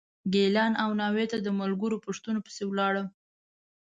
[0.33, 3.07] ګیلان او ناوې ته د ملګرو پوښتنو پسې ولاړم.